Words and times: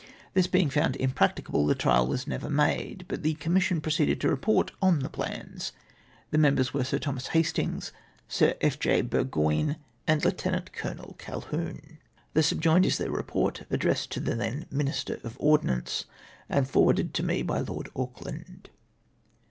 This 0.33 0.47
being 0.47 0.71
found 0.71 0.97
im 0.99 1.11
practicable, 1.11 1.67
the 1.67 1.75
trial 1.75 2.07
was 2.07 2.25
never 2.25 2.49
made, 2.49 3.05
but 3.07 3.21
the 3.21 3.35
com 3.35 3.53
mission 3.53 3.81
proceeded 3.81 4.19
to 4.21 4.29
report 4.29 4.71
on 4.81 5.01
the 5.01 5.11
plans. 5.11 5.73
The 6.31 6.39
mem 6.39 6.55
bers 6.55 6.73
were 6.73 6.83
Sn 6.83 6.97
Thomas 7.01 7.27
Hastings, 7.27 7.91
Sir 8.27 8.55
J. 8.61 9.01
F. 9.01 9.09
Burgoyne, 9.11 9.75
and 10.07 10.25
Lieut. 10.25 10.73
Col 10.73 11.13
Colquhoun. 11.19 11.99
The 12.33 12.41
subjoined 12.41 12.87
is 12.87 12.97
then 12.97 13.11
report, 13.11 13.63
addressed 13.69 14.09
to 14.13 14.19
the 14.19 14.33
then 14.33 14.65
Master 14.71 15.19
of 15.23 15.33
the 15.37 15.39
Ordnance 15.39 16.05
and 16.49 16.67
forwarded 16.67 17.13
to 17.13 17.21
me 17.23 17.43
by 17.43 17.59
Lord 17.59 17.89
Auckland. 17.95 18.71